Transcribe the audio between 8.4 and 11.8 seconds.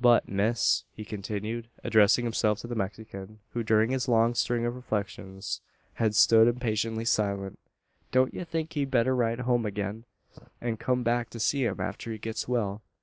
think ye'd better ride home agin; an kum back to see him